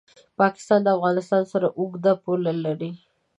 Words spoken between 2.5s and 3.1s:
لري.